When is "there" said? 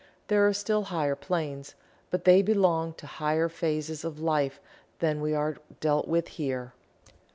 0.29-0.47